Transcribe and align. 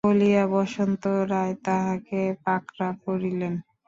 বলিয়া 0.07 0.43
বসন্ত 0.53 1.03
রায় 1.31 1.55
তাহাকে 1.65 2.21
পাকড়া 2.43 2.89
করিলেন। 3.03 3.53